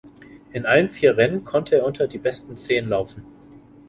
In 0.51 0.65
allen 0.65 0.89
vier 0.89 1.15
Rennen 1.15 1.43
konnte 1.45 1.75
er 1.75 1.85
unter 1.85 2.07
die 2.07 2.17
besten 2.17 2.57
Zehn 2.57 2.89
laufen. 2.89 3.23